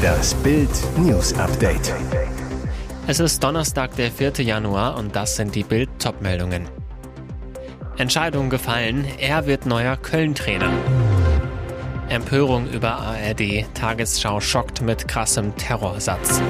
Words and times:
Das 0.00 0.34
Bild 0.36 0.70
News 0.96 1.34
Update. 1.34 1.92
Es 3.06 3.20
ist 3.20 3.44
Donnerstag, 3.44 3.94
der 3.96 4.10
4. 4.10 4.32
Januar 4.38 4.96
und 4.96 5.14
das 5.14 5.36
sind 5.36 5.54
die 5.54 5.62
Bild 5.62 5.90
Topmeldungen. 5.98 6.66
Entscheidung 7.98 8.48
gefallen, 8.48 9.04
er 9.18 9.46
wird 9.46 9.66
neuer 9.66 9.98
Köln-Trainer. 9.98 10.72
Empörung 12.08 12.66
über 12.70 12.98
ARD, 12.98 13.66
Tagesschau 13.74 14.40
schockt 14.40 14.80
mit 14.80 15.06
krassem 15.06 15.54
Terrorsatz. 15.56 16.40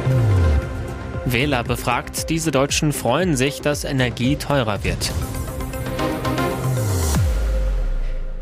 Wähler 1.24 1.64
befragt, 1.64 2.30
diese 2.30 2.52
Deutschen 2.52 2.92
freuen 2.92 3.36
sich, 3.36 3.62
dass 3.62 3.82
Energie 3.82 4.36
teurer 4.36 4.84
wird. 4.84 5.10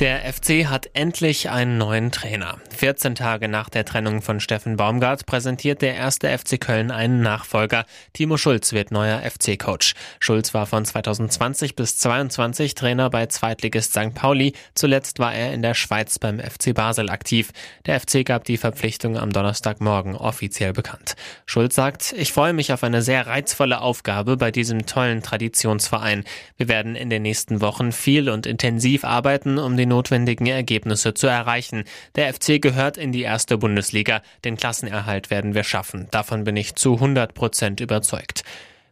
Der 0.02 0.32
FC 0.32 0.66
hat 0.66 0.90
endlich 0.94 1.48
einen 1.48 1.78
neuen 1.78 2.10
Trainer. 2.10 2.58
14 2.76 3.14
Tage 3.14 3.46
nach 3.46 3.68
der 3.68 3.84
Trennung 3.84 4.20
von 4.20 4.40
Steffen 4.40 4.76
Baumgart 4.76 5.26
präsentiert 5.26 5.80
der 5.80 5.94
erste 5.94 6.36
FC 6.36 6.60
Köln 6.60 6.90
einen 6.90 7.20
Nachfolger. 7.20 7.84
Timo 8.12 8.36
Schulz 8.36 8.72
wird 8.72 8.90
neuer 8.90 9.20
FC-Coach. 9.20 9.94
Schulz 10.18 10.54
war 10.54 10.66
von 10.66 10.84
2020 10.84 11.76
bis 11.76 11.98
2022 11.98 12.74
Trainer 12.74 13.10
bei 13.10 13.26
Zweitligist 13.26 13.92
St. 13.92 14.12
Pauli. 14.12 14.54
Zuletzt 14.74 15.20
war 15.20 15.32
er 15.32 15.54
in 15.54 15.62
der 15.62 15.74
Schweiz 15.74 16.18
beim 16.18 16.40
FC 16.40 16.74
Basel 16.74 17.08
aktiv. 17.08 17.52
Der 17.86 18.00
FC 18.00 18.24
gab 18.24 18.42
die 18.42 18.56
Verpflichtung 18.56 19.16
am 19.16 19.32
Donnerstagmorgen 19.32 20.16
offiziell 20.16 20.72
bekannt. 20.72 21.14
Schulz 21.46 21.76
sagt, 21.76 22.12
ich 22.18 22.32
freue 22.32 22.54
mich 22.54 22.72
auf 22.72 22.82
eine 22.82 23.02
sehr 23.02 23.28
reizvolle 23.28 23.80
Aufgabe 23.80 24.36
bei 24.36 24.50
diesem 24.50 24.84
tollen 24.84 25.22
Traditionsverein. 25.22 26.24
Wir 26.56 26.66
werden 26.66 26.96
in 26.96 27.08
den 27.08 27.22
nächsten 27.22 27.60
Wochen 27.60 27.92
viel 27.92 28.28
und 28.28 28.46
intensiv 28.46 29.04
arbeiten, 29.04 29.60
um 29.60 29.76
den 29.76 29.91
notwendigen 29.92 30.46
Ergebnisse 30.46 31.12
zu 31.12 31.26
erreichen. 31.26 31.84
Der 32.16 32.32
FC 32.32 32.60
gehört 32.60 32.96
in 32.96 33.12
die 33.12 33.22
erste 33.22 33.58
Bundesliga. 33.58 34.22
Den 34.44 34.56
Klassenerhalt 34.56 35.30
werden 35.30 35.54
wir 35.54 35.64
schaffen. 35.64 36.08
Davon 36.10 36.44
bin 36.44 36.56
ich 36.56 36.74
zu 36.74 36.94
100 36.94 37.34
Prozent 37.34 37.80
überzeugt. 37.80 38.42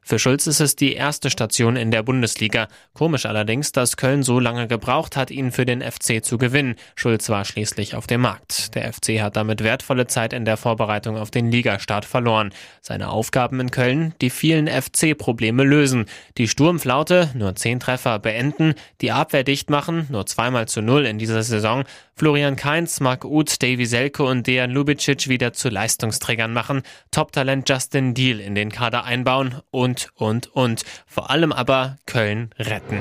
Für 0.02 0.18
Schulz 0.18 0.46
ist 0.46 0.60
es 0.60 0.76
die 0.76 0.94
erste 0.94 1.30
Station 1.30 1.76
in 1.76 1.90
der 1.90 2.02
Bundesliga. 2.02 2.68
Komisch 2.94 3.26
allerdings, 3.26 3.72
dass 3.72 3.96
Köln 3.96 4.22
so 4.22 4.40
lange 4.40 4.66
gebraucht 4.66 5.16
hat, 5.16 5.30
ihn 5.30 5.52
für 5.52 5.66
den 5.66 5.82
FC 5.82 6.24
zu 6.24 6.38
gewinnen. 6.38 6.74
Schulz 6.96 7.28
war 7.28 7.44
schließlich 7.44 7.94
auf 7.94 8.06
dem 8.06 8.22
Markt. 8.22 8.74
Der 8.74 8.92
FC 8.92 9.20
hat 9.20 9.36
damit 9.36 9.62
wertvolle 9.62 10.06
Zeit 10.06 10.32
in 10.32 10.44
der 10.44 10.56
Vorbereitung 10.56 11.16
auf 11.16 11.30
den 11.30 11.50
Ligastart 11.50 12.04
verloren. 12.04 12.52
Seine 12.80 13.10
Aufgaben 13.10 13.60
in 13.60 13.70
Köln, 13.70 14.14
die 14.20 14.30
vielen 14.30 14.68
FC-Probleme 14.68 15.64
lösen. 15.64 16.06
Die 16.38 16.48
Sturmflaute, 16.48 17.30
nur 17.34 17.54
zehn 17.54 17.78
Treffer 17.80 18.18
beenden, 18.18 18.74
die 19.00 19.12
Abwehr 19.12 19.44
dicht 19.44 19.70
machen, 19.70 20.06
nur 20.10 20.26
zweimal 20.26 20.66
zu 20.66 20.82
null 20.82 21.06
in 21.06 21.18
dieser 21.18 21.42
Saison, 21.42 21.84
Florian 22.20 22.56
Kainz, 22.56 23.00
Marc 23.00 23.24
Uth, 23.24 23.62
Davy 23.62 23.86
Selke 23.86 24.22
und 24.24 24.46
Dejan 24.46 24.72
Lubicic 24.72 25.28
wieder 25.28 25.54
zu 25.54 25.70
Leistungsträgern 25.70 26.52
machen, 26.52 26.82
Top-Talent 27.12 27.66
Justin 27.66 28.12
Deal 28.12 28.40
in 28.40 28.54
den 28.54 28.70
Kader 28.70 29.04
einbauen 29.04 29.54
und, 29.70 29.89
und, 30.14 30.54
und. 30.54 30.84
Vor 31.06 31.30
allem 31.30 31.52
aber 31.52 31.98
Köln 32.06 32.50
retten. 32.58 33.00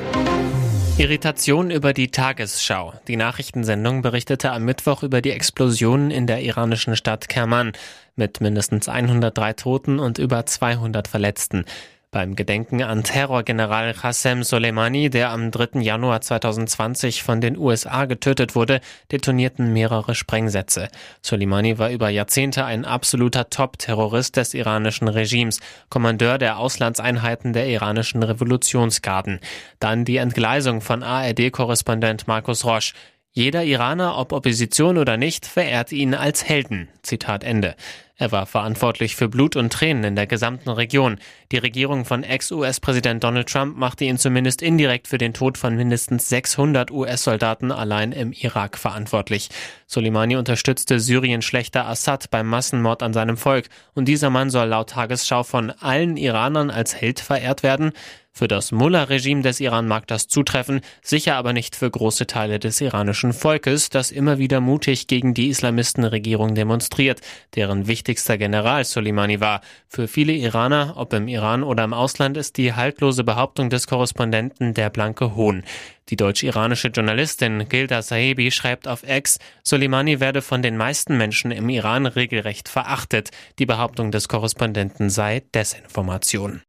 Irritation 0.97 1.71
über 1.71 1.93
die 1.93 2.11
Tagesschau. 2.11 2.93
Die 3.07 3.15
Nachrichtensendung 3.15 4.01
berichtete 4.01 4.51
am 4.51 4.65
Mittwoch 4.65 5.01
über 5.01 5.21
die 5.21 5.31
Explosionen 5.31 6.11
in 6.11 6.27
der 6.27 6.41
iranischen 6.41 6.97
Stadt 6.97 7.29
Kerman 7.29 7.71
mit 8.17 8.41
mindestens 8.41 8.89
103 8.89 9.53
Toten 9.53 9.99
und 9.99 10.17
über 10.17 10.45
200 10.45 11.07
Verletzten. 11.07 11.63
Beim 12.11 12.35
Gedenken 12.35 12.81
an 12.81 13.03
Terrorgeneral 13.03 13.93
Qassem 13.93 14.41
Soleimani, 14.41 15.11
der 15.11 15.29
am 15.29 15.51
3. 15.51 15.79
Januar 15.81 16.21
2020 16.21 17.21
von 17.21 17.39
den 17.39 17.55
USA 17.55 18.05
getötet 18.05 18.55
wurde, 18.55 18.81
detonierten 19.11 19.73
mehrere 19.73 20.15
Sprengsätze. 20.15 20.87
Soleimani 21.21 21.77
war 21.77 21.91
über 21.91 22.09
Jahrzehnte 22.09 22.65
ein 22.65 22.83
absoluter 22.83 23.51
Top-Terrorist 23.51 24.37
des 24.37 24.55
iranischen 24.55 25.07
Regimes, 25.07 25.59
Kommandeur 25.89 26.39
der 26.39 26.57
Auslandseinheiten 26.57 27.53
der 27.53 27.67
iranischen 27.67 28.23
Revolutionsgarden. 28.23 29.39
Dann 29.79 30.03
die 30.03 30.17
Entgleisung 30.17 30.81
von 30.81 31.03
ARD-Korrespondent 31.03 32.27
Markus 32.27 32.65
Roche. 32.65 32.93
Jeder 33.31 33.63
Iraner, 33.63 34.17
ob 34.17 34.31
Opposition 34.31 34.97
oder 34.97 35.17
nicht, 35.17 35.45
verehrt 35.45 35.91
ihn 35.91 36.15
als 36.15 36.43
Helden. 36.43 36.89
Zitat 37.03 37.43
Ende. 37.43 37.75
Er 38.19 38.33
war 38.33 38.45
verantwortlich 38.45 39.15
für 39.15 39.29
Blut 39.29 39.55
und 39.55 39.71
Tränen 39.71 40.03
in 40.03 40.15
der 40.17 40.27
gesamten 40.27 40.67
Region. 40.67 41.19
Die 41.53 41.57
Regierung 41.57 42.03
von 42.03 42.23
Ex-US-Präsident 42.23 43.23
Donald 43.23 43.47
Trump 43.47 43.77
machte 43.77 44.03
ihn 44.03 44.17
zumindest 44.17 44.61
indirekt 44.61 45.07
für 45.07 45.17
den 45.17 45.33
Tod 45.33 45.57
von 45.57 45.77
mindestens 45.77 46.27
600 46.27 46.91
US-Soldaten 46.91 47.71
allein 47.71 48.11
im 48.11 48.33
Irak 48.33 48.77
verantwortlich. 48.77 49.47
Soleimani 49.87 50.35
unterstützte 50.35 50.99
Syrien 50.99 51.41
schlechter 51.41 51.87
Assad 51.87 52.29
beim 52.29 52.47
Massenmord 52.47 53.03
an 53.03 53.13
seinem 53.13 53.37
Volk 53.37 53.69
und 53.93 54.09
dieser 54.09 54.29
Mann 54.29 54.49
soll 54.49 54.67
laut 54.67 54.89
Tagesschau 54.89 55.43
von 55.43 55.71
allen 55.71 56.17
Iranern 56.17 56.71
als 56.71 56.99
Held 56.99 57.21
verehrt 57.21 57.63
werden. 57.63 57.93
Für 58.39 58.47
das 58.47 58.71
Mullah-Regime 58.71 59.41
des 59.41 59.59
Iran 59.59 59.85
mag 59.85 60.07
das 60.07 60.29
zutreffen, 60.29 60.79
sicher 61.01 61.35
aber 61.35 61.51
nicht 61.51 61.75
für 61.75 61.91
große 61.91 62.25
Teile 62.25 62.57
des 62.57 62.79
iranischen 62.79 63.33
Volkes, 63.33 63.89
das 63.89 64.11
immer 64.11 64.37
wieder 64.37 64.61
mutig 64.61 65.07
gegen 65.07 65.33
die 65.33 65.49
Islamistenregierung 65.49 66.55
demonstriert, 66.55 67.19
deren 67.55 67.87
wichtigster 67.87 68.37
General 68.37 68.85
Soleimani 68.85 69.41
war. 69.41 69.59
Für 69.89 70.07
viele 70.07 70.31
Iraner, 70.31 70.93
ob 70.95 71.11
im 71.11 71.27
Iran 71.27 71.63
oder 71.63 71.83
im 71.83 71.93
Ausland, 71.93 72.37
ist 72.37 72.55
die 72.55 72.71
haltlose 72.71 73.25
Behauptung 73.25 73.69
des 73.69 73.87
Korrespondenten 73.87 74.73
der 74.73 74.89
blanke 74.89 75.35
Hohn. 75.35 75.65
Die 76.07 76.15
deutsch-iranische 76.15 76.87
Journalistin 76.87 77.67
Gilda 77.67 78.01
Saebi 78.01 78.51
schreibt 78.51 78.87
auf 78.87 79.03
Ex, 79.03 79.39
Soleimani 79.65 80.21
werde 80.21 80.41
von 80.41 80.61
den 80.61 80.77
meisten 80.77 81.17
Menschen 81.17 81.51
im 81.51 81.67
Iran 81.67 82.05
regelrecht 82.05 82.69
verachtet. 82.69 83.31
Die 83.59 83.65
Behauptung 83.65 84.11
des 84.11 84.29
Korrespondenten 84.29 85.09
sei 85.09 85.43
Desinformation. 85.53 86.61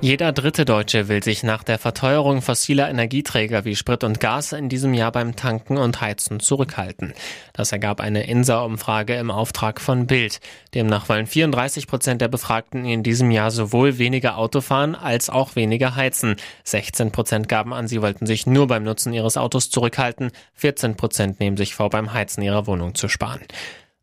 Jeder 0.00 0.30
dritte 0.30 0.64
Deutsche 0.64 1.08
will 1.08 1.24
sich 1.24 1.42
nach 1.42 1.64
der 1.64 1.76
Verteuerung 1.76 2.40
fossiler 2.40 2.88
Energieträger 2.88 3.64
wie 3.64 3.74
Sprit 3.74 4.04
und 4.04 4.20
Gas 4.20 4.52
in 4.52 4.68
diesem 4.68 4.94
Jahr 4.94 5.10
beim 5.10 5.34
Tanken 5.34 5.76
und 5.76 6.00
Heizen 6.00 6.38
zurückhalten. 6.38 7.14
Das 7.52 7.72
ergab 7.72 8.00
eine 8.00 8.28
INSA-Umfrage 8.28 9.16
im 9.16 9.32
Auftrag 9.32 9.80
von 9.80 10.06
Bild. 10.06 10.38
Demnach 10.72 11.08
wollen 11.08 11.26
34 11.26 11.88
Prozent 11.88 12.20
der 12.20 12.28
Befragten 12.28 12.84
in 12.84 13.02
diesem 13.02 13.32
Jahr 13.32 13.50
sowohl 13.50 13.98
weniger 13.98 14.38
Auto 14.38 14.60
fahren 14.60 14.94
als 14.94 15.30
auch 15.30 15.56
weniger 15.56 15.96
heizen. 15.96 16.36
16 16.62 17.10
Prozent 17.10 17.48
gaben 17.48 17.74
an, 17.74 17.88
sie 17.88 18.00
wollten 18.00 18.24
sich 18.24 18.46
nur 18.46 18.68
beim 18.68 18.84
Nutzen 18.84 19.12
ihres 19.12 19.36
Autos 19.36 19.68
zurückhalten. 19.68 20.30
14 20.54 20.96
Prozent 20.96 21.40
nehmen 21.40 21.56
sich 21.56 21.74
vor, 21.74 21.90
beim 21.90 22.12
Heizen 22.12 22.42
ihrer 22.42 22.68
Wohnung 22.68 22.94
zu 22.94 23.08
sparen. 23.08 23.40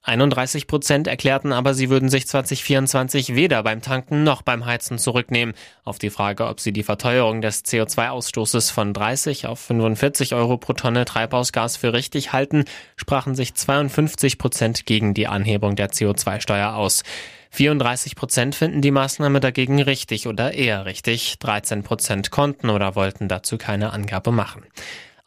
31 0.06 0.68
Prozent 0.68 1.08
erklärten 1.08 1.52
aber, 1.52 1.74
sie 1.74 1.90
würden 1.90 2.10
sich 2.10 2.28
2024 2.28 3.34
weder 3.34 3.64
beim 3.64 3.82
Tanken 3.82 4.24
noch 4.24 4.44
beim 4.44 4.66
Heizen 4.66 5.00
zurücknehmen. 5.00 5.56
Auf 5.84 5.98
die 5.98 6.12
Frage, 6.12 6.46
ob 6.46 6.60
sie 6.60 6.72
die 6.72 6.84
Verteuerung 6.84 7.42
des 7.42 7.66
CO2-Ausstoßes 7.66 8.72
von 8.72 8.94
30 8.94 9.48
auf 9.48 9.60
45 9.60 10.36
Euro 10.36 10.58
pro 10.58 10.74
Tonne 10.74 11.06
Treibhausgas 11.06 11.78
für 11.78 11.94
richtig 11.94 12.34
halten, 12.34 12.66
sprachen 12.96 13.34
sich 13.34 13.56
52 13.56 14.38
Prozent 14.38 14.86
gegen 14.86 15.16
die 15.16 15.28
Anhebung 15.28 15.76
der 15.76 15.90
CO2-Steuer 15.90 16.76
aus. 16.76 17.04
34 17.50 18.16
Prozent 18.16 18.54
finden 18.54 18.82
die 18.82 18.92
Maßnahme 18.92 19.40
dagegen 19.40 19.82
richtig 19.82 20.28
oder 20.28 20.54
eher 20.54 20.86
richtig. 20.86 21.40
13 21.40 21.82
Prozent 21.82 22.30
konnten 22.30 22.70
oder 22.70 22.96
wollten 22.96 23.28
dazu 23.28 23.58
keine 23.58 23.92
Angabe 23.92 24.32
machen. 24.32 24.66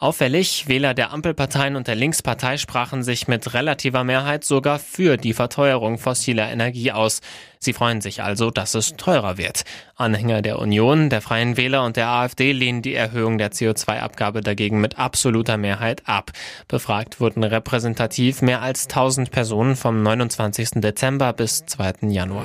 Auffällig, 0.00 0.68
Wähler 0.68 0.94
der 0.94 1.10
Ampelparteien 1.10 1.74
und 1.74 1.88
der 1.88 1.96
Linkspartei 1.96 2.56
sprachen 2.56 3.02
sich 3.02 3.26
mit 3.26 3.52
relativer 3.52 4.04
Mehrheit 4.04 4.44
sogar 4.44 4.78
für 4.78 5.16
die 5.16 5.32
Verteuerung 5.32 5.98
fossiler 5.98 6.48
Energie 6.52 6.92
aus. 6.92 7.20
Sie 7.58 7.72
freuen 7.72 8.00
sich 8.00 8.22
also, 8.22 8.52
dass 8.52 8.76
es 8.76 8.94
teurer 8.94 9.38
wird. 9.38 9.64
Anhänger 9.96 10.40
der 10.40 10.60
Union, 10.60 11.10
der 11.10 11.20
Freien 11.20 11.56
Wähler 11.56 11.84
und 11.84 11.96
der 11.96 12.06
AfD 12.10 12.52
lehnen 12.52 12.80
die 12.80 12.94
Erhöhung 12.94 13.38
der 13.38 13.50
CO2-Abgabe 13.50 14.40
dagegen 14.40 14.80
mit 14.80 15.00
absoluter 15.00 15.56
Mehrheit 15.56 16.02
ab. 16.06 16.30
Befragt 16.68 17.18
wurden 17.18 17.42
repräsentativ 17.42 18.40
mehr 18.40 18.62
als 18.62 18.84
1000 18.84 19.32
Personen 19.32 19.74
vom 19.74 20.04
29. 20.04 20.80
Dezember 20.80 21.32
bis 21.32 21.66
2. 21.66 21.94
Januar. 22.02 22.44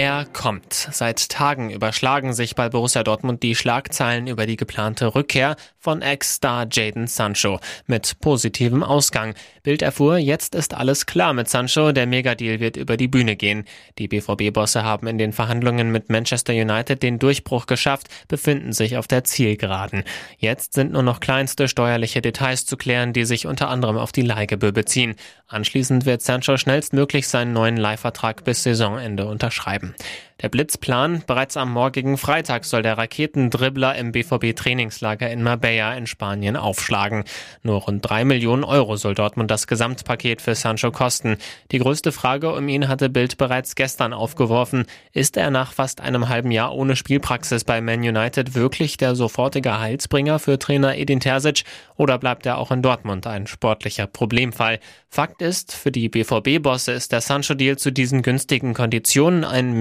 Er 0.00 0.26
kommt. 0.26 0.72
Seit 0.92 1.28
Tagen 1.28 1.70
überschlagen 1.70 2.32
sich 2.32 2.54
bei 2.54 2.68
Borussia 2.68 3.02
Dortmund 3.02 3.42
die 3.42 3.56
Schlagzeilen 3.56 4.28
über 4.28 4.46
die 4.46 4.56
geplante 4.56 5.16
Rückkehr 5.16 5.56
von 5.80 6.02
Ex-Star 6.02 6.68
Jaden 6.70 7.08
Sancho 7.08 7.58
mit 7.88 8.20
positivem 8.20 8.84
Ausgang. 8.84 9.34
Bild 9.64 9.82
erfuhr, 9.82 10.18
jetzt 10.18 10.54
ist 10.54 10.72
alles 10.72 11.06
klar 11.06 11.32
mit 11.32 11.48
Sancho, 11.48 11.90
der 11.90 12.06
Megadeal 12.06 12.60
wird 12.60 12.76
über 12.76 12.96
die 12.96 13.08
Bühne 13.08 13.34
gehen. 13.34 13.64
Die 13.98 14.06
BVB-Bosse 14.06 14.84
haben 14.84 15.08
in 15.08 15.18
den 15.18 15.32
Verhandlungen 15.32 15.90
mit 15.90 16.10
Manchester 16.10 16.52
United 16.52 17.02
den 17.02 17.18
Durchbruch 17.18 17.66
geschafft, 17.66 18.06
befinden 18.28 18.72
sich 18.72 18.98
auf 18.98 19.08
der 19.08 19.24
Zielgeraden. 19.24 20.04
Jetzt 20.38 20.74
sind 20.74 20.92
nur 20.92 21.02
noch 21.02 21.18
kleinste 21.18 21.66
steuerliche 21.66 22.22
Details 22.22 22.66
zu 22.66 22.76
klären, 22.76 23.12
die 23.12 23.24
sich 23.24 23.48
unter 23.48 23.68
anderem 23.68 23.98
auf 23.98 24.12
die 24.12 24.22
Leihgebühr 24.22 24.70
beziehen. 24.70 25.16
Anschließend 25.48 26.06
wird 26.06 26.22
Sancho 26.22 26.56
schnellstmöglich 26.56 27.26
seinen 27.26 27.52
neuen 27.52 27.76
Leihvertrag 27.76 28.44
bis 28.44 28.62
Saisonende 28.62 29.26
unterschreiben 29.26 29.87
happen. 29.88 30.27
Der 30.40 30.48
Blitzplan, 30.48 31.24
bereits 31.26 31.56
am 31.56 31.72
morgigen 31.72 32.16
Freitag 32.16 32.64
soll 32.64 32.82
der 32.82 32.96
Raketendribbler 32.96 33.96
im 33.96 34.12
BVB-Trainingslager 34.12 35.28
in 35.28 35.42
Marbella 35.42 35.94
in 35.94 36.06
Spanien 36.06 36.54
aufschlagen. 36.54 37.24
Nur 37.64 37.80
rund 37.80 38.08
drei 38.08 38.24
Millionen 38.24 38.62
Euro 38.62 38.94
soll 38.94 39.16
Dortmund 39.16 39.50
das 39.50 39.66
Gesamtpaket 39.66 40.40
für 40.40 40.54
Sancho 40.54 40.92
kosten. 40.92 41.38
Die 41.72 41.80
größte 41.80 42.12
Frage 42.12 42.52
um 42.54 42.68
ihn 42.68 42.86
hatte 42.86 43.08
Bild 43.08 43.36
bereits 43.36 43.74
gestern 43.74 44.12
aufgeworfen. 44.12 44.86
Ist 45.12 45.36
er 45.36 45.50
nach 45.50 45.72
fast 45.72 46.00
einem 46.00 46.28
halben 46.28 46.52
Jahr 46.52 46.72
ohne 46.72 46.94
Spielpraxis 46.94 47.64
bei 47.64 47.80
Man 47.80 47.98
United 47.98 48.54
wirklich 48.54 48.96
der 48.96 49.16
sofortige 49.16 49.80
Heilsbringer 49.80 50.38
für 50.38 50.60
Trainer 50.60 50.96
Edin 50.96 51.18
Terzic 51.18 51.64
oder 51.96 52.16
bleibt 52.16 52.46
er 52.46 52.58
auch 52.58 52.70
in 52.70 52.80
Dortmund 52.80 53.26
ein 53.26 53.48
sportlicher 53.48 54.06
Problemfall? 54.06 54.78
Fakt 55.10 55.42
ist, 55.42 55.74
für 55.74 55.90
die 55.90 56.08
BVB-Bosse 56.08 56.92
ist 56.92 57.10
der 57.10 57.22
Sancho-Deal 57.22 57.76
zu 57.76 57.90
diesen 57.90 58.22
günstigen 58.22 58.74
Konditionen 58.74 59.42
ein 59.42 59.72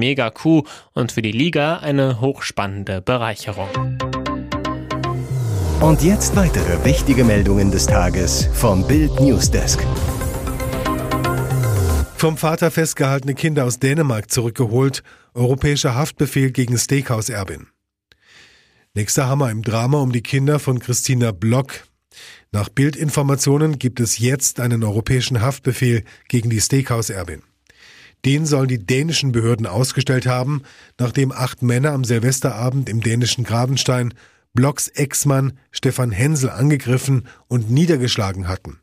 Mega-Coup 0.48 0.64
und 0.94 1.12
für 1.12 1.22
die 1.22 1.32
Liga 1.32 1.78
eine 1.78 2.22
hochspannende 2.22 3.02
Bereicherung. 3.02 3.70
Und 5.80 6.02
jetzt 6.02 6.36
weitere 6.36 6.84
wichtige 6.86 7.24
Meldungen 7.24 7.72
des 7.72 7.86
Tages 7.86 8.50
vom 8.54 8.88
Bild 8.88 9.20
Newsdesk. 9.20 9.80
Vom 12.16 12.36
Vater 12.36 12.72
festgehaltene 12.72 13.36
Kinder 13.36 13.66
aus 13.66 13.78
Dänemark 13.78 14.32
zurückgeholt, 14.32 15.04
europäischer 15.36 15.94
Haftbefehl 15.94 16.52
gegen 16.52 16.76
Steakhouse-Erbin. 16.76 17.68
Nächster 18.96 19.28
Hammer 19.28 19.52
im 19.52 19.62
Drama 19.62 20.02
um 20.02 20.12
die 20.12 20.24
Kinder 20.24 20.58
von 20.58 20.80
Christina 20.80 21.32
Block. 21.32 21.84
Nach 22.52 22.70
Bildinformationen 22.70 23.78
gibt 23.78 24.00
es 24.00 24.18
jetzt 24.18 24.60
einen 24.60 24.84
europäischen 24.84 25.42
Haftbefehl 25.42 26.04
gegen 26.28 26.50
die 26.50 26.62
Steakhouse-Erbin. 26.62 27.44
Den 28.26 28.46
sollen 28.46 28.68
die 28.68 28.86
dänischen 28.86 29.32
Behörden 29.32 29.66
ausgestellt 29.66 30.26
haben, 30.26 30.64
nachdem 31.00 31.32
acht 31.32 31.62
Männer 31.62 31.92
am 31.92 32.04
Silvesterabend 32.04 32.90
im 32.90 33.02
dänischen 33.02 33.44
Gravenstein 33.44 34.14
Blocks 34.54 34.88
Ex-Mann 34.88 35.54
Stefan 35.72 36.12
Hensel 36.12 36.50
angegriffen 36.50 37.28
und 37.48 37.70
niedergeschlagen 37.70 38.48
hatten. 38.48 38.80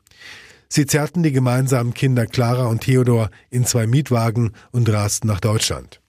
Sie 0.69 0.85
zerrten 0.85 1.21
die 1.21 1.31
gemeinsamen 1.31 1.93
Kinder 1.93 2.25
Clara 2.25 2.67
und 2.67 2.81
Theodor 2.81 3.29
in 3.49 3.65
zwei 3.65 3.87
Mietwagen 3.87 4.53
und 4.71 4.89
rasten 4.89 5.27
nach 5.27 5.39
Deutschland. 5.39 6.01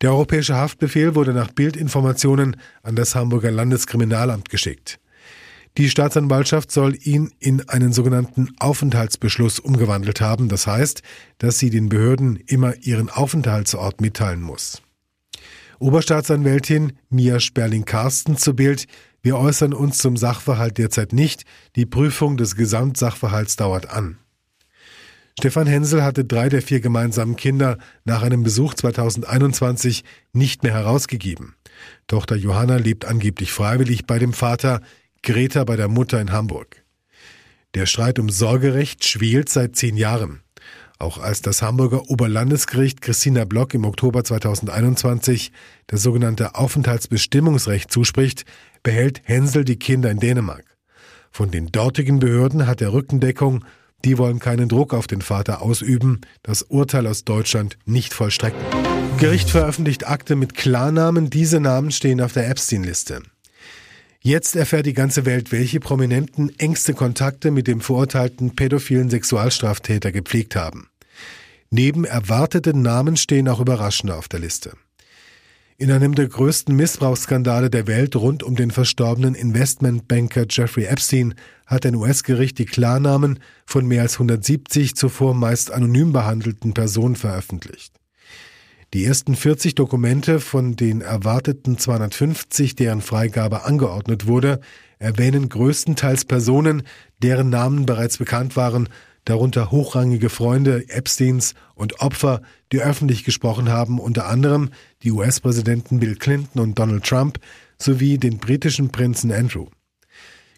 Der 0.00 0.10
europäische 0.10 0.56
Haftbefehl 0.56 1.14
wurde 1.14 1.32
nach 1.32 1.50
Bildinformationen 1.50 2.56
an 2.82 2.96
das 2.96 3.14
Hamburger 3.14 3.50
Landeskriminalamt 3.50 4.50
geschickt. 4.50 4.98
Die 5.76 5.90
Staatsanwaltschaft 5.90 6.70
soll 6.70 6.96
ihn 7.02 7.32
in 7.40 7.68
einen 7.68 7.92
sogenannten 7.92 8.52
Aufenthaltsbeschluss 8.60 9.58
umgewandelt 9.58 10.20
haben. 10.20 10.48
Das 10.48 10.68
heißt, 10.68 11.02
dass 11.38 11.58
sie 11.58 11.70
den 11.70 11.88
Behörden 11.88 12.36
immer 12.36 12.76
ihren 12.82 13.10
Aufenthaltsort 13.10 14.00
mitteilen 14.00 14.40
muss. 14.40 14.82
Oberstaatsanwältin 15.80 16.92
Mia 17.10 17.40
Sperling-Karsten 17.40 18.36
zu 18.36 18.54
Bild. 18.54 18.86
Wir 19.20 19.36
äußern 19.36 19.74
uns 19.74 19.98
zum 19.98 20.16
Sachverhalt 20.16 20.78
derzeit 20.78 21.12
nicht. 21.12 21.44
Die 21.74 21.86
Prüfung 21.86 22.36
des 22.36 22.54
Gesamtsachverhalts 22.54 23.56
dauert 23.56 23.90
an. 23.90 24.18
Stefan 25.36 25.66
Hensel 25.66 26.04
hatte 26.04 26.24
drei 26.24 26.48
der 26.48 26.62
vier 26.62 26.78
gemeinsamen 26.78 27.34
Kinder 27.34 27.78
nach 28.04 28.22
einem 28.22 28.44
Besuch 28.44 28.74
2021 28.74 30.04
nicht 30.32 30.62
mehr 30.62 30.72
herausgegeben. 30.72 31.56
Tochter 32.06 32.36
Johanna 32.36 32.76
lebt 32.76 33.04
angeblich 33.04 33.50
freiwillig 33.50 34.06
bei 34.06 34.20
dem 34.20 34.32
Vater, 34.32 34.80
Greta 35.24 35.64
bei 35.64 35.76
der 35.76 35.88
Mutter 35.88 36.20
in 36.20 36.32
Hamburg. 36.32 36.84
Der 37.74 37.86
Streit 37.86 38.18
um 38.18 38.28
Sorgerecht 38.28 39.04
schwelt 39.04 39.48
seit 39.48 39.74
zehn 39.74 39.96
Jahren. 39.96 40.40
Auch 40.98 41.18
als 41.18 41.42
das 41.42 41.60
Hamburger 41.60 42.08
Oberlandesgericht 42.08 43.00
Christina 43.00 43.44
Block 43.44 43.74
im 43.74 43.84
Oktober 43.84 44.22
2021 44.22 45.50
das 45.88 46.02
sogenannte 46.02 46.54
Aufenthaltsbestimmungsrecht 46.54 47.90
zuspricht, 47.90 48.44
behält 48.82 49.22
Hensel 49.24 49.64
die 49.64 49.78
Kinder 49.78 50.10
in 50.10 50.20
Dänemark. 50.20 50.64
Von 51.32 51.50
den 51.50 51.72
dortigen 51.72 52.20
Behörden 52.20 52.66
hat 52.68 52.80
er 52.80 52.92
Rückendeckung 52.92 53.64
die 54.04 54.18
wollen 54.18 54.38
keinen 54.38 54.68
Druck 54.68 54.92
auf 54.92 55.06
den 55.06 55.22
Vater 55.22 55.62
ausüben, 55.62 56.20
das 56.42 56.62
Urteil 56.62 57.06
aus 57.06 57.24
Deutschland 57.24 57.78
nicht 57.86 58.12
vollstrecken. 58.12 58.60
Gericht 59.18 59.48
veröffentlicht 59.48 60.06
Akte 60.06 60.36
mit 60.36 60.54
Klarnamen, 60.54 61.30
diese 61.30 61.58
Namen 61.58 61.90
stehen 61.90 62.20
auf 62.20 62.32
der 62.32 62.48
Epstein-Liste. 62.48 63.22
Jetzt 64.26 64.56
erfährt 64.56 64.86
die 64.86 64.94
ganze 64.94 65.26
Welt, 65.26 65.52
welche 65.52 65.80
Prominenten 65.80 66.50
engste 66.58 66.94
Kontakte 66.94 67.50
mit 67.50 67.66
dem 67.66 67.82
verurteilten 67.82 68.56
pädophilen 68.56 69.10
Sexualstraftäter 69.10 70.12
gepflegt 70.12 70.56
haben. 70.56 70.88
Neben 71.68 72.06
erwarteten 72.06 72.80
Namen 72.80 73.18
stehen 73.18 73.46
auch 73.50 73.60
Überraschende 73.60 74.16
auf 74.16 74.26
der 74.26 74.40
Liste. 74.40 74.78
In 75.76 75.90
einem 75.90 76.14
der 76.14 76.28
größten 76.28 76.74
Missbrauchsskandale 76.74 77.68
der 77.68 77.86
Welt 77.86 78.16
rund 78.16 78.42
um 78.42 78.56
den 78.56 78.70
verstorbenen 78.70 79.34
Investmentbanker 79.34 80.46
Jeffrey 80.48 80.84
Epstein 80.84 81.34
hat 81.66 81.84
ein 81.84 81.94
US-Gericht 81.94 82.58
die 82.58 82.64
Klarnamen 82.64 83.40
von 83.66 83.84
mehr 83.84 84.00
als 84.00 84.14
170 84.14 84.96
zuvor 84.96 85.34
meist 85.34 85.70
anonym 85.70 86.14
behandelten 86.14 86.72
Personen 86.72 87.16
veröffentlicht. 87.16 87.92
Die 88.94 89.04
ersten 89.04 89.34
40 89.34 89.74
Dokumente 89.74 90.38
von 90.38 90.76
den 90.76 91.00
erwarteten 91.00 91.78
250, 91.78 92.76
deren 92.76 93.00
Freigabe 93.00 93.64
angeordnet 93.64 94.26
wurde, 94.26 94.60
erwähnen 94.98 95.48
größtenteils 95.48 96.24
Personen, 96.24 96.84
deren 97.20 97.50
Namen 97.50 97.86
bereits 97.86 98.18
bekannt 98.18 98.56
waren 98.56 98.88
darunter 99.24 99.70
hochrangige 99.70 100.28
Freunde 100.28 100.88
Epsteins 100.88 101.54
und 101.74 102.00
Opfer, 102.00 102.42
die 102.72 102.80
öffentlich 102.80 103.24
gesprochen 103.24 103.68
haben, 103.68 103.98
unter 103.98 104.26
anderem 104.26 104.70
die 105.02 105.10
US-Präsidenten 105.10 105.98
Bill 105.98 106.14
Clinton 106.14 106.60
und 106.60 106.78
Donald 106.78 107.04
Trump 107.04 107.38
sowie 107.78 108.18
den 108.18 108.38
britischen 108.38 108.90
Prinzen 108.90 109.32
Andrew. 109.32 109.66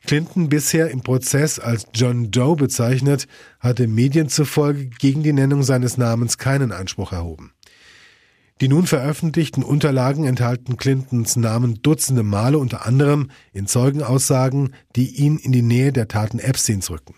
Clinton, 0.05 0.49
bisher 0.49 0.91
im 0.91 1.01
Prozess 1.01 1.59
als 1.59 1.87
John 1.95 2.31
Doe 2.31 2.57
bezeichnet, 2.57 3.27
hatte 3.61 3.89
Medien 3.89 4.29
zufolge 4.29 4.87
gegen 4.87 5.23
die 5.23 5.33
Nennung 5.33 5.63
seines 5.63 5.97
Namens 5.97 6.39
keinen 6.39 6.71
Einspruch 6.71 7.13
erhoben. 7.13 7.53
Die 8.63 8.69
nun 8.69 8.87
veröffentlichten 8.87 9.63
Unterlagen 9.63 10.25
enthalten 10.25 10.79
Clintons 10.79 11.37
Namen 11.37 11.83
dutzende 11.83 12.23
Male 12.23 12.57
unter 12.57 12.87
anderem 12.87 13.31
in 13.53 13.67
Zeugenaussagen, 13.67 14.75
die 14.97 15.17
ihn 15.17 15.37
in 15.37 15.53
die 15.53 15.61
Nähe 15.61 15.93
der 15.93 16.09
Taten 16.09 16.39
Epsteins 16.39 16.89
rücken. 16.91 17.15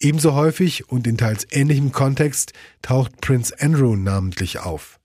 Ebenso 0.00 0.34
häufig 0.34 0.88
und 0.88 1.06
in 1.06 1.18
teils 1.18 1.46
ähnlichem 1.50 1.92
Kontext 1.92 2.54
taucht 2.80 3.20
Prince 3.20 3.54
Andrew 3.60 3.94
namentlich 3.94 4.58
auf. 4.58 4.98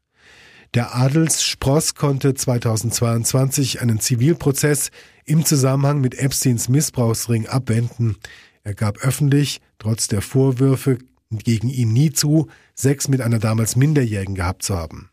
Der 0.73 0.95
Adelsspross 0.95 1.95
konnte 1.95 2.33
2022 2.33 3.81
einen 3.81 3.99
Zivilprozess 3.99 4.91
im 5.25 5.43
Zusammenhang 5.43 5.99
mit 5.99 6.17
Epsteins 6.17 6.69
Missbrauchsring 6.69 7.47
abwenden. 7.47 8.15
Er 8.63 8.75
gab 8.75 8.99
öffentlich, 8.99 9.59
trotz 9.77 10.07
der 10.07 10.21
Vorwürfe 10.21 10.99
gegen 11.29 11.67
ihn 11.67 11.91
nie 11.91 12.11
zu, 12.11 12.47
Sex 12.75 13.09
mit 13.09 13.19
einer 13.21 13.39
damals 13.39 13.75
Minderjährigen 13.75 14.35
gehabt 14.35 14.63
zu 14.63 14.75
haben. 14.75 15.09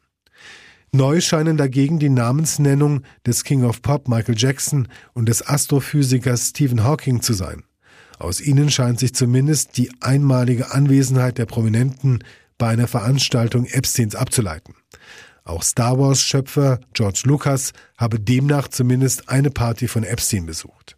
Neu 0.94 1.20
scheinen 1.20 1.56
dagegen 1.56 1.98
die 1.98 2.08
Namensnennung 2.08 3.02
des 3.26 3.42
King 3.42 3.64
of 3.64 3.82
Pop 3.82 4.06
Michael 4.06 4.36
Jackson 4.38 4.86
und 5.12 5.28
des 5.28 5.44
Astrophysikers 5.44 6.50
Stephen 6.50 6.84
Hawking 6.84 7.20
zu 7.20 7.32
sein. 7.32 7.64
Aus 8.20 8.40
ihnen 8.40 8.70
scheint 8.70 9.00
sich 9.00 9.12
zumindest 9.12 9.76
die 9.76 9.90
einmalige 10.00 10.70
Anwesenheit 10.70 11.36
der 11.36 11.46
Prominenten 11.46 12.22
bei 12.58 12.68
einer 12.68 12.86
Veranstaltung 12.86 13.64
Epsteins 13.64 14.14
abzuleiten. 14.14 14.76
Auch 15.42 15.64
Star 15.64 15.98
Wars-Schöpfer 15.98 16.78
George 16.92 17.22
Lucas 17.24 17.72
habe 17.98 18.20
demnach 18.20 18.68
zumindest 18.68 19.28
eine 19.28 19.50
Party 19.50 19.88
von 19.88 20.04
Epstein 20.04 20.46
besucht. 20.46 20.96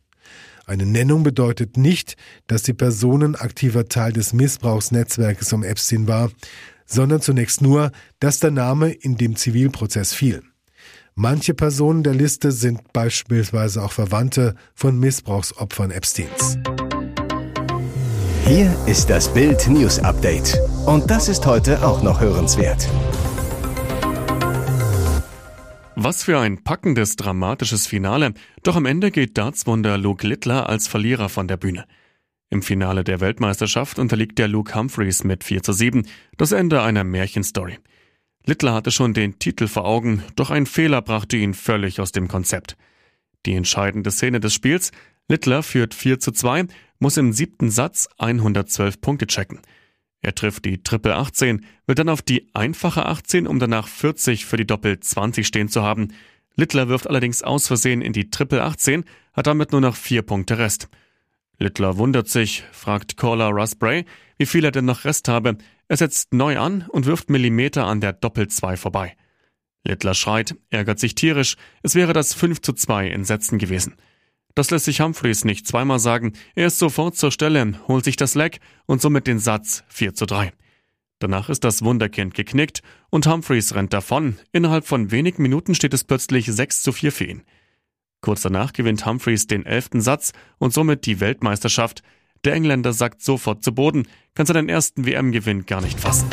Eine 0.67 0.85
Nennung 0.85 1.23
bedeutet 1.23 1.79
nicht, 1.79 2.17
dass 2.49 2.65
die 2.65 2.75
Personen 2.75 3.35
aktiver 3.35 3.88
Teil 3.88 4.12
des 4.12 4.35
Missbrauchsnetzwerkes 4.35 5.55
um 5.55 5.62
Epstein 5.62 6.07
war, 6.07 6.31
sondern 6.87 7.21
zunächst 7.21 7.61
nur, 7.61 7.90
dass 8.21 8.40
der 8.40 8.50
Name 8.50 8.90
in 8.90 9.16
dem 9.16 9.37
Zivilprozess 9.37 10.14
fiel. 10.14 10.43
Manche 11.14 11.55
Personen 11.55 12.02
der 12.02 12.14
Liste 12.14 12.52
sind 12.52 12.93
beispielsweise 12.93 13.83
auch 13.83 13.93
Verwandte 13.93 14.55
von 14.75 14.99
Missbrauchsopfern 14.99 15.90
Epsteins. 15.90 16.59
Hier 18.47 18.76
ist 18.87 19.11
das 19.11 19.33
Bild 19.33 19.66
News 19.66 19.99
Update. 19.99 20.61
Und 20.85 21.11
das 21.11 21.28
ist 21.28 21.45
heute 21.47 21.85
auch 21.85 22.02
noch 22.02 22.21
hörenswert. 22.21 22.88
Was 25.97 26.23
für 26.23 26.38
ein 26.38 26.62
packendes, 26.62 27.16
dramatisches 27.16 27.87
Finale. 27.87 28.35
Doch 28.62 28.76
am 28.76 28.85
Ende 28.85 29.11
geht 29.11 29.38
Dartswunder 29.38 29.99
Luke 29.99 30.26
Littler 30.26 30.69
als 30.69 30.87
Verlierer 30.87 31.28
von 31.28 31.49
der 31.49 31.57
Bühne. 31.57 31.87
Im 32.49 32.62
Finale 32.62 33.03
der 33.03 33.21
Weltmeisterschaft 33.21 33.99
unterliegt 33.99 34.38
der 34.38 34.47
Luke 34.47 34.75
Humphreys 34.75 35.25
mit 35.25 35.43
4 35.43 35.62
zu 35.62 35.73
7. 35.73 36.07
Das 36.37 36.53
Ende 36.53 36.83
einer 36.83 37.03
Märchenstory. 37.03 37.79
Littler 38.45 38.75
hatte 38.75 38.93
schon 38.93 39.12
den 39.12 39.41
Titel 39.41 39.67
vor 39.67 39.85
Augen, 39.85 40.23
doch 40.37 40.50
ein 40.50 40.67
Fehler 40.67 41.03
brachte 41.03 41.37
ihn 41.37 41.55
völlig 41.55 42.00
aus 42.00 42.12
dem 42.12 42.29
Konzept. 42.29 42.76
Die 43.45 43.55
entscheidende 43.55 44.12
Szene 44.12 44.38
des 44.38 44.55
Spiels, 44.55 44.93
Littler 45.29 45.65
führt 45.65 45.95
4 45.95 46.21
zu 46.21 46.31
2, 46.31 46.67
muss 47.00 47.17
im 47.17 47.33
siebten 47.33 47.71
Satz 47.71 48.09
112 48.19 49.00
Punkte 49.00 49.26
checken. 49.26 49.59
Er 50.21 50.35
trifft 50.37 50.65
die 50.65 50.83
Triple 50.85 51.17
18, 51.17 51.65
will 51.87 51.95
dann 51.97 52.09
auf 52.09 52.23
die 52.23 52.49
einfache 52.55 53.07
18, 53.07 53.49
um 53.49 53.59
danach 53.59 53.88
40 53.88 54.47
für 54.47 54.57
die 54.57 54.67
Doppel 54.67 55.00
20 55.00 55.45
stehen 55.45 55.69
zu 55.69 55.83
haben. 55.83 56.09
Littler 56.55 56.88
wirft 56.88 57.09
allerdings 57.09 57.43
aus 57.43 57.67
Versehen 57.67 58.03
in 58.03 58.12
die 58.12 58.31
Triple 58.31 58.62
18, 58.62 59.05
hat 59.33 59.49
damit 59.49 59.73
nur 59.73 59.81
noch 59.81 59.97
vier 59.97 60.23
Punkte 60.23 60.59
Rest. 60.59 60.88
Littler 61.58 61.96
wundert 61.96 62.28
sich, 62.28 62.64
fragt 62.72 63.16
Caller 63.16 63.48
Russ 63.48 63.75
Bray, 63.75 64.04
wie 64.36 64.46
viel 64.46 64.64
er 64.64 64.72
denn 64.72 64.84
noch 64.84 65.04
Rest 65.04 65.28
habe. 65.28 65.56
Er 65.88 65.96
setzt 65.96 66.34
neu 66.34 66.58
an 66.58 66.86
und 66.88 67.06
wirft 67.06 67.30
Millimeter 67.30 67.86
an 67.86 68.00
der 68.00 68.12
Doppel 68.12 68.48
2 68.48 68.76
vorbei. 68.76 69.16
Littler 69.84 70.14
schreit, 70.14 70.56
ärgert 70.70 70.98
sich 70.98 71.14
tierisch, 71.14 71.56
es 71.82 71.94
wäre 71.94 72.12
das 72.12 72.34
5 72.34 72.60
zu 72.60 72.72
2 72.72 73.08
in 73.08 73.25
Sätzen 73.25 73.58
gewesen. 73.58 73.94
Das 74.54 74.70
lässt 74.70 74.86
sich 74.86 75.00
Humphreys 75.00 75.44
nicht 75.44 75.66
zweimal 75.66 75.98
sagen. 75.98 76.32
Er 76.54 76.66
ist 76.66 76.78
sofort 76.78 77.16
zur 77.16 77.30
Stelle, 77.30 77.75
holt 77.88 78.04
sich 78.04 78.16
das 78.16 78.34
Leck 78.34 78.58
und 78.86 79.00
somit 79.00 79.26
den 79.26 79.38
Satz 79.38 79.84
4 79.88 80.14
zu 80.14 80.26
3. 80.26 80.52
Danach 81.18 81.48
ist 81.48 81.64
das 81.64 81.82
Wunderkind 81.82 82.34
geknickt 82.34 82.82
und 83.10 83.26
Humphreys 83.26 83.75
rennt 83.75 83.92
davon. 83.92 84.36
Innerhalb 84.52 84.86
von 84.86 85.10
wenigen 85.10 85.42
Minuten 85.42 85.75
steht 85.75 85.94
es 85.94 86.04
plötzlich 86.04 86.46
6 86.46 86.82
zu 86.82 86.92
4 86.92 87.12
für 87.12 87.25
ihn. 87.25 87.42
Kurz 88.26 88.40
danach 88.40 88.73
gewinnt 88.73 89.06
Humphreys 89.06 89.47
den 89.47 89.64
elften 89.64 90.00
Satz 90.00 90.33
und 90.59 90.75
somit 90.75 91.06
die 91.06 91.21
Weltmeisterschaft. 91.21 92.02
Der 92.45 92.54
Engländer 92.54 92.92
sackt 92.92 93.23
sofort 93.23 93.62
zu 93.62 93.73
Boden, 93.73 94.09
kann 94.35 94.47
seinen 94.47 94.68
ersten 94.68 95.06
WM-Gewinn 95.06 95.64
gar 95.64 95.80
nicht 95.80 96.00
fassen. 96.00 96.26